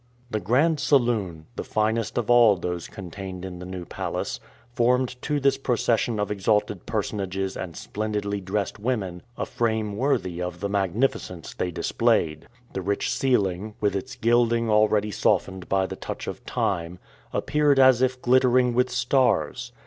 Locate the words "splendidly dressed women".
7.77-9.21